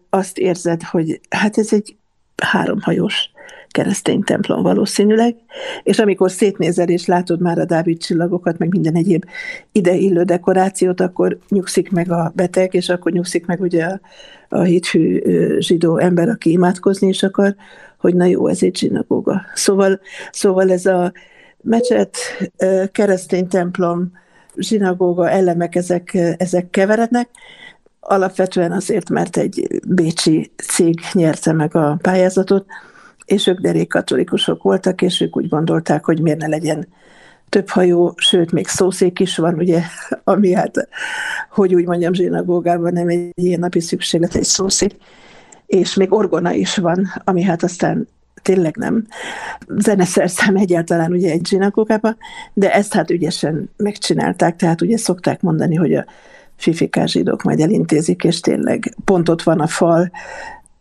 azt 0.10 0.38
érzed, 0.38 0.84
hogy 0.84 1.22
hát 1.29 1.58
ez 1.58 1.74
egy 1.74 1.96
háromhajós 2.36 3.34
keresztény 3.75 4.24
templom 4.24 4.62
valószínűleg, 4.62 5.36
és 5.84 6.00
amikor 6.00 6.32
szétnézel 6.32 6.88
és 6.88 7.05
látod 7.05 7.41
már 7.41 7.60
a 7.60 7.65
Dávid 7.65 7.98
csillagokat, 7.98 8.58
meg 8.58 8.70
minden 8.70 8.96
egyéb 8.96 9.25
ide 9.72 9.94
illő 9.94 10.24
dekorációt, 10.24 11.01
akkor 11.01 11.38
nyugszik 11.50 11.91
meg 11.91 12.12
a 12.12 12.32
beteg, 12.36 12.74
és 12.74 12.89
akkor 12.89 13.12
nyugszik 13.12 13.46
meg 13.46 13.62
ugye 13.62 13.86
a, 13.86 14.00
a 14.50 14.62
hithű 14.62 15.22
zsidó 15.60 15.98
ember, 15.98 16.29
aki 16.29 16.51
imádkozni 16.51 17.08
is 17.08 17.24
akar, 17.24 17.55
hogy 17.98 18.15
na 18.15 18.25
jó, 18.25 18.48
ez 18.48 18.63
egy 18.63 18.77
zsinagóga. 18.77 19.41
Szóval, 19.53 20.00
szóval 20.32 20.72
ez 20.72 20.86
a 20.86 21.12
mecset, 21.62 22.17
keresztény 22.91 23.48
templom, 23.48 24.12
zsinagóga 24.58 25.29
elemek, 25.29 25.75
ezek, 25.75 26.13
ezek 26.38 26.70
keverednek, 26.70 27.29
alapvetően 28.00 28.72
azért, 28.72 29.10
mert 29.10 29.38
egy 29.38 29.67
bécsi 29.88 30.51
cég 30.67 31.00
nyerte 31.13 31.51
meg 31.53 31.75
a 31.75 31.98
pályázatot, 32.01 32.65
és 33.25 33.48
ők 33.48 33.60
derék 33.60 33.89
katolikusok 33.89 34.63
voltak, 34.63 35.01
és 35.01 35.22
ők 35.22 35.38
úgy 35.38 35.50
gondolták, 35.50 36.05
hogy 36.05 36.20
miért 36.20 36.39
ne 36.39 36.48
legyen 36.48 36.88
több 37.50 37.70
hajó, 37.70 38.13
sőt, 38.17 38.51
még 38.51 38.67
szószék 38.67 39.20
is 39.20 39.38
van, 39.38 39.53
ugye, 39.53 39.82
ami 40.24 40.53
hát, 40.53 40.88
hogy 41.50 41.75
úgy 41.75 41.86
mondjam, 41.86 42.13
zsinagógában 42.13 42.94
nem 42.94 43.08
egy 43.08 43.32
ilyen 43.34 43.60
napi 43.60 43.79
szükséglet, 43.79 44.36
egy 44.36 44.44
szószék, 44.44 44.96
és 45.65 45.94
még 45.94 46.13
orgona 46.13 46.53
is 46.53 46.77
van, 46.77 47.08
ami 47.24 47.41
hát 47.41 47.63
aztán 47.63 48.08
tényleg 48.41 48.75
nem. 48.77 49.05
Zeneszerszám 49.67 50.55
egyáltalán 50.55 51.12
ugye 51.12 51.32
egy 51.32 51.48
zsinagógában, 51.48 52.17
de 52.53 52.74
ezt 52.74 52.94
hát 52.94 53.10
ügyesen 53.10 53.70
megcsinálták, 53.77 54.55
tehát 54.55 54.82
ugye 54.82 54.98
szokták 54.98 55.41
mondani, 55.41 55.75
hogy 55.75 55.94
a 55.94 56.05
fifikás 56.55 57.12
zsidók 57.12 57.44
majd 57.44 57.60
elintézik, 57.60 58.24
és 58.24 58.39
tényleg 58.39 58.96
pont 59.05 59.29
ott 59.29 59.41
van 59.41 59.60
a 59.60 59.67
fal, 59.67 60.12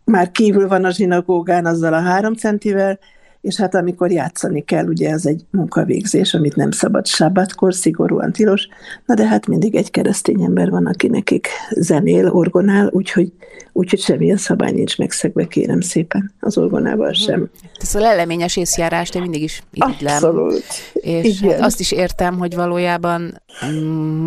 már 0.05 0.31
kívül 0.31 0.67
van 0.67 0.85
a 0.85 0.91
zsinagógán 0.91 1.65
azzal 1.65 1.93
a 1.93 2.01
három 2.01 2.33
centivel, 2.33 2.99
és 3.41 3.55
hát 3.55 3.75
amikor 3.75 4.11
játszani 4.11 4.61
kell, 4.61 4.85
ugye 4.85 5.09
ez 5.09 5.25
egy 5.25 5.45
munkavégzés, 5.51 6.33
amit 6.33 6.55
nem 6.55 6.71
szabad 6.71 7.05
sabbatkor, 7.05 7.73
szigorúan 7.73 8.31
tilos, 8.31 8.67
na 9.05 9.13
de 9.13 9.27
hát 9.27 9.47
mindig 9.47 9.75
egy 9.75 9.91
keresztény 9.91 10.43
ember 10.43 10.69
van, 10.69 10.85
aki 10.85 11.07
nekik 11.07 11.47
zenél, 11.69 12.29
orgonál, 12.29 12.89
úgyhogy, 12.91 13.31
úgyhogy 13.73 13.99
semmilyen 13.99 14.37
szabály 14.37 14.71
nincs 14.71 14.97
megszegve, 14.97 15.45
kérem 15.47 15.81
szépen, 15.81 16.33
az 16.39 16.57
orgonával 16.57 17.13
sem. 17.13 17.49
Ez 17.79 17.95
a 17.95 17.99
leleményes 17.99 18.57
észjárást 18.57 19.15
én 19.15 19.21
mindig 19.21 19.41
is 19.41 19.63
irigylem. 19.71 20.15
Abszolút. 20.15 20.63
És 20.93 21.41
hát 21.41 21.61
azt 21.61 21.79
is 21.79 21.91
értem, 21.91 22.37
hogy 22.37 22.55
valójában 22.55 23.41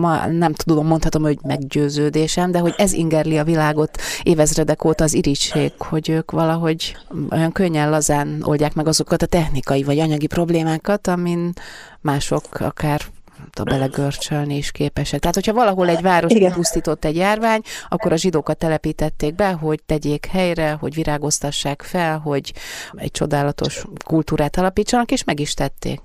ma 0.01 0.27
nem 0.27 0.53
tudom, 0.53 0.87
mondhatom, 0.87 1.23
hogy 1.23 1.39
meggyőződésem, 1.43 2.51
de 2.51 2.59
hogy 2.59 2.75
ez 2.77 2.93
ingerli 2.93 3.39
a 3.39 3.45
világot 3.45 4.01
évezredek 4.23 4.85
óta 4.85 5.05
az 5.05 5.15
irigység, 5.15 5.73
hogy 5.79 6.09
ők 6.09 6.31
valahogy 6.31 6.97
olyan 7.31 7.53
könnyen 7.53 7.91
lazán 7.91 8.43
oldják 8.43 8.75
meg 8.75 8.87
azok 8.87 9.09
azokat 9.09 9.23
a 9.23 9.39
technikai 9.39 9.83
vagy 9.83 9.99
anyagi 9.99 10.27
problémákat, 10.27 11.07
amin 11.07 11.53
mások 12.01 12.61
akár 12.61 13.01
a 13.53 13.63
belegörcsölni 13.63 14.57
is 14.57 14.71
képesek. 14.71 15.21
Tehát, 15.21 15.35
hogyha 15.35 15.53
valahol 15.53 15.89
egy 15.89 16.03
város 16.03 16.33
pusztított 16.53 17.05
egy 17.05 17.17
járvány, 17.17 17.61
akkor 17.89 18.13
a 18.13 18.17
zsidókat 18.17 18.59
telepítették 18.59 19.35
be, 19.35 19.53
hogy 19.53 19.81
tegyék 19.87 20.27
helyre, 20.27 20.71
hogy 20.73 20.95
virágoztassák 20.95 21.83
fel, 21.83 22.19
hogy 22.19 22.53
egy 22.93 23.11
csodálatos 23.11 23.85
kultúrát 24.05 24.57
alapítsanak, 24.57 25.11
és 25.11 25.25
meg 25.25 25.41
is 25.41 25.55
tették. 25.55 26.01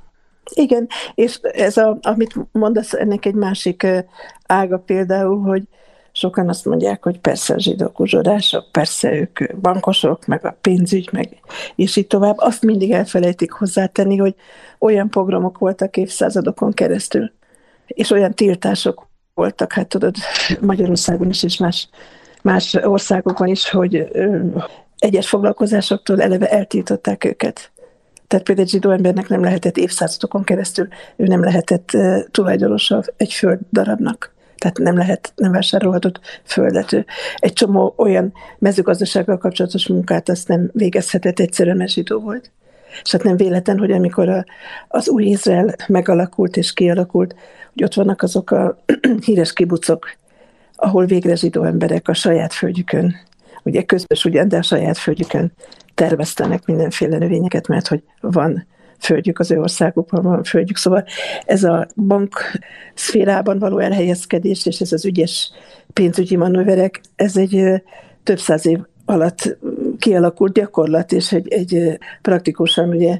Igen, 0.54 0.88
és 1.16 1.40
ez, 1.42 1.78
a, 1.78 1.98
amit 2.02 2.36
mondasz, 2.52 2.94
ennek 2.94 3.26
egy 3.26 3.34
másik 3.34 3.88
ága 4.46 4.78
például, 4.78 5.42
hogy 5.42 5.64
sokan 6.12 6.50
azt 6.50 6.66
mondják, 6.66 7.04
hogy 7.04 7.20
persze 7.20 7.54
a 7.54 7.60
zsidók 7.60 8.00
uzsorások, 8.00 8.72
persze 8.72 9.14
ők 9.14 9.58
bankosok, 9.62 10.26
meg 10.26 10.46
a 10.46 10.58
pénzügy, 10.62 11.10
meg 11.12 11.42
és 11.76 11.96
így 11.96 12.08
tovább. 12.08 12.36
Azt 12.38 12.62
mindig 12.62 12.92
elfelejtik 12.92 13.52
hozzátenni, 13.52 14.18
hogy 14.18 14.36
olyan 14.80 15.10
pogromok 15.10 15.58
voltak 15.58 15.98
évszázadokon 15.98 16.74
keresztül, 16.74 17.32
és 17.88 18.12
olyan 18.12 18.34
tiltások 18.34 19.08
voltak, 19.34 19.74
hát 19.74 19.88
tudod, 19.88 20.16
Magyarországon 20.62 21.30
is, 21.30 21.44
és 21.44 21.58
más, 21.58 21.90
más 22.42 22.74
országokban 22.74 23.48
is, 23.48 23.70
hogy 23.70 24.08
egyes 24.98 25.30
foglalkozásoktól 25.30 26.22
eleve 26.22 26.50
eltiltották 26.50 27.24
őket. 27.24 27.72
Tehát 28.34 28.48
például 28.48 28.68
egy 28.68 28.74
zsidó 28.74 28.92
embernek 28.92 29.28
nem 29.28 29.42
lehetett 29.42 29.78
évszázadokon 29.78 30.44
keresztül, 30.44 30.88
ő 31.16 31.26
nem 31.26 31.44
lehetett 31.44 31.92
tulajdonosa 32.32 33.04
egy 33.18 33.34
föld 33.34 33.60
darabnak 33.72 34.34
tehát 34.58 34.78
nem 34.78 34.98
lehet, 34.98 35.34
nem 35.36 35.52
vásárolhatott 35.52 36.20
földet. 36.44 37.06
Egy 37.38 37.54
csomó 37.54 37.94
olyan 37.98 38.34
mezőgazdasággal 38.60 39.38
kapcsolatos 39.38 39.88
munkát 39.88 40.30
azt 40.30 40.48
nem 40.48 40.70
végezhetett 40.74 41.40
egyszerűen, 41.40 41.78
mert 41.78 41.92
zsidó 41.92 42.20
volt. 42.20 42.52
És 43.04 43.12
hát 43.12 43.24
nem 43.24 43.36
véletlen, 43.36 43.80
hogy 43.80 43.92
amikor 43.92 44.30
a, 44.30 44.46
az 44.88 45.10
új 45.10 45.24
Izrael 45.24 45.76
megalakult 45.88 46.58
és 46.58 46.74
kialakult, 46.74 47.36
hogy 47.74 47.84
ott 47.84 47.94
vannak 47.94 48.22
azok 48.22 48.52
a 48.52 48.84
híres 49.26 49.54
kibucok, 49.54 50.16
ahol 50.76 51.06
végre 51.06 51.36
zsidó 51.36 51.64
emberek 51.64 52.08
a 52.08 52.14
saját 52.14 52.54
földjükön, 52.54 53.16
ugye 53.64 53.84
közös 53.84 54.26
ugyan, 54.26 54.48
de 54.48 54.58
a 54.58 54.62
saját 54.62 54.98
földjükön 54.98 55.52
terveztenek 55.94 56.66
mindenféle 56.66 57.18
növényeket, 57.18 57.68
mert 57.68 57.88
hogy 57.88 58.04
van 58.20 58.68
földjük, 59.00 59.40
az 59.40 59.52
ő 59.52 59.60
országukban 59.60 60.24
van 60.24 60.44
földjük. 60.44 60.78
Szóval 60.78 61.06
ez 61.46 61.64
a 61.64 61.88
bank 61.96 62.36
szférában 62.94 63.60
való 63.60 63.80
elhelyezkedés, 63.80 64.66
és 64.66 64.80
ez 64.80 64.92
az 64.92 65.06
ügyes 65.06 65.52
pénzügyi 65.94 66.36
manőverek, 66.36 67.02
ez 67.16 67.38
egy 67.38 67.82
több 68.24 68.40
száz 68.40 68.66
év 68.66 68.80
alatt 69.06 69.58
kialakult 70.00 70.54
gyakorlat, 70.54 71.12
és 71.12 71.32
egy, 71.32 71.54
egy 71.54 71.98
praktikusan 72.22 72.90
ugye 72.90 73.20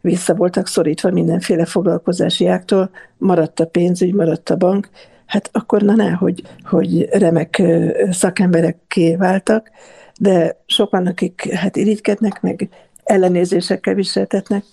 vissza 0.00 0.34
voltak 0.34 0.66
szorítva 0.66 1.10
mindenféle 1.10 1.64
foglalkozási 1.64 2.46
áktól, 2.46 2.90
maradt 3.18 3.60
a 3.60 3.66
pénzügy, 3.66 4.14
maradt 4.14 4.50
a 4.50 4.56
bank, 4.56 4.88
hát 5.30 5.50
akkor 5.52 5.82
na 5.82 5.94
ne, 5.94 6.10
hogy, 6.10 6.42
hogy 6.62 7.08
remek 7.10 7.62
szakemberekké 8.10 9.16
váltak, 9.16 9.70
de 10.18 10.56
sokan, 10.66 11.06
akik 11.06 11.52
hát 11.52 11.76
irigykednek, 11.76 12.40
meg 12.40 12.68
ellenézésekkel 13.04 13.94
viseltetnek, 13.94 14.64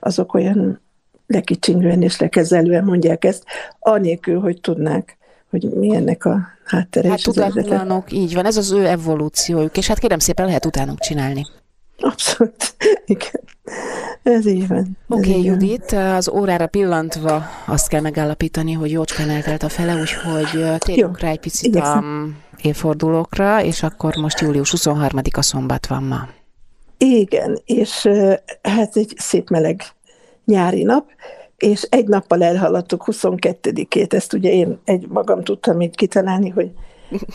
azok 0.00 0.34
olyan 0.34 0.80
lekicsinlően 1.26 2.02
és 2.02 2.20
lekezelően 2.20 2.84
mondják 2.84 3.24
ezt, 3.24 3.44
anélkül, 3.78 4.40
hogy 4.40 4.60
tudnák, 4.60 5.16
hogy 5.50 5.68
mi 5.70 5.96
ennek 5.96 6.24
a 6.24 6.40
háttere. 6.64 7.08
Hát 7.08 7.22
tudatlanok, 7.22 8.12
így 8.12 8.34
van, 8.34 8.46
ez 8.46 8.56
az 8.56 8.72
ő 8.72 8.86
evolúciójuk, 8.86 9.76
és 9.76 9.86
hát 9.86 9.98
kérem 9.98 10.18
szépen 10.18 10.46
lehet 10.46 10.66
utánuk 10.66 10.98
csinálni. 10.98 11.44
Abszolút, 11.98 12.74
igen. 13.06 13.42
Ez 14.22 14.46
így 14.46 14.68
van. 14.68 14.98
Oké, 15.08 15.28
okay, 15.30 15.44
Judit, 15.44 15.92
az 15.92 16.28
órára 16.28 16.66
pillantva 16.66 17.42
azt 17.66 17.88
kell 17.88 18.00
megállapítani, 18.00 18.72
hogy 18.72 18.90
jócskán 18.90 19.30
eltelt 19.30 19.62
a 19.62 19.68
fele, 19.68 19.94
úgyhogy 20.00 20.78
térjünk 20.78 21.20
rá 21.20 21.28
egy 21.30 21.40
picit 21.40 21.66
Igyekszem. 21.66 22.36
a 22.52 22.56
évfordulókra, 22.66 23.62
és 23.62 23.82
akkor 23.82 24.16
most 24.16 24.40
július 24.40 24.74
23-a 24.76 25.42
szombat 25.42 25.86
van 25.86 26.02
ma. 26.02 26.28
Igen, 26.98 27.58
és 27.64 28.08
hát 28.62 28.96
egy 28.96 29.14
szép 29.16 29.50
meleg 29.50 29.82
nyári 30.44 30.82
nap, 30.82 31.06
és 31.56 31.82
egy 31.82 32.06
nappal 32.06 32.42
elhaladtuk 32.42 33.04
22-ét, 33.06 34.12
ezt 34.12 34.32
ugye 34.32 34.50
én 34.50 34.80
egy 34.84 35.06
magam 35.08 35.42
tudtam 35.42 35.80
így 35.80 35.96
kitalálni, 35.96 36.48
hogy 36.48 36.70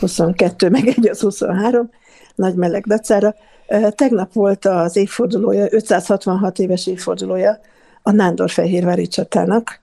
22 0.00 0.70
meg 0.70 0.86
egy 0.86 1.08
az 1.08 1.20
23, 1.20 1.90
nagy 2.34 2.54
meleg 2.54 2.84
dacára. 2.86 3.34
Tegnap 3.94 4.32
volt 4.32 4.64
az 4.64 4.96
évfordulója, 4.96 5.66
566 5.70 6.58
éves 6.58 6.86
évfordulója 6.86 7.60
a 8.02 8.10
Nándorfehérvári 8.10 9.06
csatának, 9.06 9.80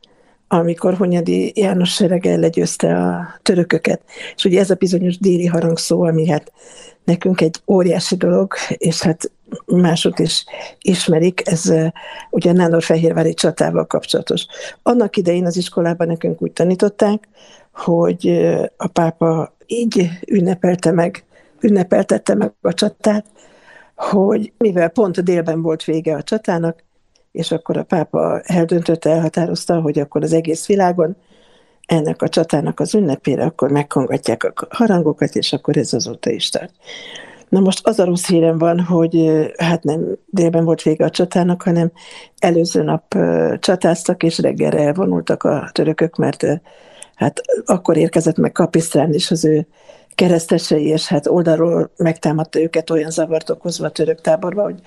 amikor 0.48 0.94
Hunyadi 0.94 1.51
János 1.56 1.94
serege 1.94 2.38
legyőzte 2.38 2.98
a 2.98 3.27
törököket. 3.41 4.01
És 4.36 4.46
ugye 4.46 4.60
ez 4.60 4.70
a 4.70 4.75
bizonyos 4.75 5.17
déli 5.17 5.46
harangszó, 5.46 6.01
ami 6.01 6.27
hát 6.29 6.51
nekünk 7.03 7.41
egy 7.41 7.56
óriási 7.67 8.15
dolog, 8.15 8.53
és 8.70 9.01
hát 9.01 9.32
mások 9.65 10.20
is 10.20 10.46
ismerik, 10.82 11.41
ez 11.46 11.74
ugye 12.29 12.51
Nándorfehérvári 12.51 13.34
csatával 13.34 13.86
kapcsolatos. 13.86 14.46
Annak 14.84 15.17
idején 15.17 15.46
az 15.46 15.58
iskolában 15.58 16.08
nekünk 16.08 16.41
úgy 16.41 16.51
tanították, 16.51 17.27
hogy 17.72 18.27
a 18.77 18.88
pápa 18.88 19.56
így 19.65 20.10
ünnepelte 20.27 20.91
meg, 20.91 21.24
ünnepeltette 21.60 22.36
meg 22.36 22.51
a 22.62 22.74
csatát, 22.74 23.25
hogy 23.98 24.54
mivel 24.58 24.89
pont 24.89 25.24
délben 25.24 25.62
volt 25.62 25.84
vége 25.84 26.16
a 26.16 26.24
csatának, 26.24 26.84
és 27.32 27.51
akkor 27.51 27.77
a 27.77 27.84
pápa 27.84 28.39
eldöntötte, 28.44 29.10
elhatározta, 29.10 29.82
hogy 29.82 30.00
akkor 30.00 30.24
az 30.24 30.34
egész 30.34 30.68
világon 30.68 31.18
ennek 31.86 32.22
a 32.22 32.30
csatának 32.30 32.80
az 32.80 32.96
ünnepére, 32.96 33.44
akkor 33.44 33.72
megkongatják 33.72 34.44
a 34.44 34.54
harangokat, 34.70 35.36
és 35.36 35.54
akkor 35.54 35.77
ez 35.77 35.94
azóta 35.94 36.30
is 36.30 36.50
tart. 36.50 36.72
Na 37.50 37.60
most 37.60 37.88
az 37.88 38.00
a 38.00 38.06
rossz 38.06 38.27
hírem 38.27 38.58
van, 38.58 38.80
hogy 38.80 39.30
hát 39.58 39.84
nem 39.84 40.18
délben 40.25 40.66
volt 40.66 40.82
vége 40.82 41.06
a 41.06 41.10
csatának, 41.10 41.62
hanem 41.62 41.92
előző 42.39 42.84
nap 42.84 43.16
csatáztak, 43.60 44.24
és 44.24 44.39
reggelre 44.39 44.80
elvonultak 44.80 45.44
a 45.44 45.70
törökök, 45.72 46.16
mert 46.16 46.46
hát 47.16 47.42
akkor 47.66 47.98
érkezett 47.98 48.38
meg 48.38 48.51
Kapisztrán 48.51 49.13
is 49.13 49.32
az 49.32 49.46
ő 49.46 49.68
keresztesei, 50.18 50.86
és 50.86 51.08
hát 51.08 51.28
oldalról 51.28 51.92
megtámadta 51.98 52.60
őket 52.60 52.90
olyan 52.90 53.12
zavart 53.12 53.50
okozva 53.50 53.86
a 53.86 53.90
török 53.90 54.22
táborba, 54.22 54.64
hogy 54.64 54.80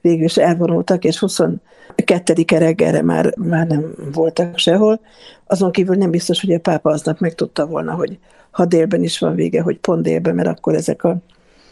végül 0.00 0.24
is 0.24 0.36
elvonultak, 0.36 1.04
és 1.04 1.18
22 1.18 2.44
reggelre 2.48 3.02
már, 3.02 3.34
már 3.36 3.66
nem 3.66 3.94
voltak 4.12 4.58
sehol. 4.58 5.00
Azon 5.46 5.70
kívül 5.70 5.96
nem 5.96 6.10
biztos, 6.10 6.40
hogy 6.40 6.52
a 6.52 6.58
pápa 6.58 6.90
aznap 6.90 7.18
meg 7.18 7.34
tudta 7.34 7.66
volna, 7.66 7.94
hogy 7.94 8.18
ha 8.50 8.64
délben 8.64 9.02
is 9.02 9.18
van 9.18 9.34
vége, 9.34 9.60
hogy 9.60 9.78
pont 9.78 10.02
délben, 10.02 10.34
mert 10.34 10.48
akkor 10.48 10.74
ezek 10.74 11.04
a 11.04 11.16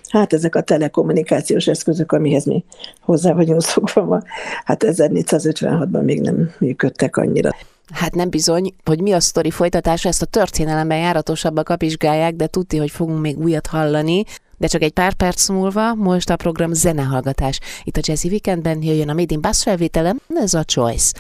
Hát 0.09 0.33
ezek 0.33 0.55
a 0.55 0.61
telekommunikációs 0.61 1.67
eszközök, 1.67 2.13
amihez 2.13 2.45
mi 2.45 2.65
hozzá 3.01 3.33
vagyunk 3.33 3.63
szokva, 3.63 4.23
hát 4.65 4.85
1456-ban 4.87 6.05
még 6.05 6.21
nem 6.21 6.51
működtek 6.59 7.17
annyira. 7.17 7.51
Hát 7.93 8.15
nem 8.15 8.31
bizony, 8.31 8.75
hogy 8.85 9.01
mi 9.01 9.13
a 9.13 9.21
sztori 9.21 9.51
folytatása, 9.51 10.09
ezt 10.09 10.23
a 10.23 10.27
történelemben 10.27 10.99
járatosabbak 10.99 11.65
kapizsgálják, 11.65 12.35
de 12.35 12.47
tudti, 12.47 12.77
hogy 12.77 12.91
fogunk 12.91 13.21
még 13.21 13.39
újat 13.39 13.67
hallani. 13.67 14.25
De 14.59 14.67
csak 14.67 14.83
egy 14.83 14.93
pár 14.93 15.13
perc 15.13 15.49
múlva, 15.49 15.95
most 15.95 16.31
a 16.31 16.37
program 16.37 16.73
zenehallgatás. 16.73 17.59
Itt 17.85 17.97
a 17.97 18.01
Jazzy 18.03 18.29
Weekendben 18.29 18.83
jöjjön 18.83 19.09
a 19.09 19.15
Made 19.15 19.35
in 19.35 19.41
Bass 19.41 19.63
felvételem, 19.63 20.21
ez 20.35 20.55
a 20.55 20.65
Choice. 20.65 21.13